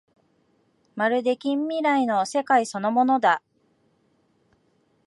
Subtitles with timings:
[0.95, 3.43] まるで近未来の世界そのものだ